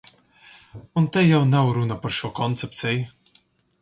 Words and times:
Un 1.01 1.05
te 1.17 1.23
jau 1.27 1.41
nav 1.51 1.69
runa 1.77 1.99
par 2.07 2.17
šo 2.21 2.33
koncepciju. 2.41 3.07